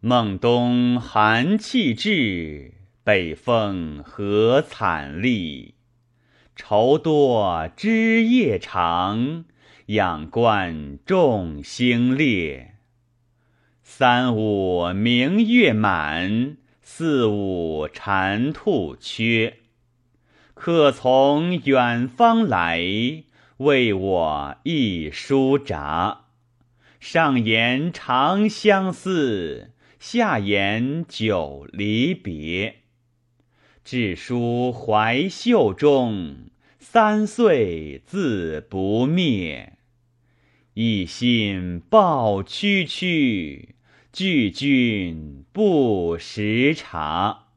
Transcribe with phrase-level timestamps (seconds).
[0.00, 5.74] 孟冬寒气至，北风何惨厉！
[6.54, 9.44] 愁多枝叶长，
[9.86, 12.76] 仰观众星列。
[13.82, 19.56] 三五明月满，四五蟾兔缺。
[20.54, 22.80] 客从远方来，
[23.56, 26.26] 为我一书札。
[27.00, 29.72] 上言长相思。
[29.98, 32.82] 下言久离别，
[33.84, 39.72] 至书怀袖中，三岁自不灭。
[40.74, 43.74] 一心抱区区，
[44.12, 47.47] 拒君不识察。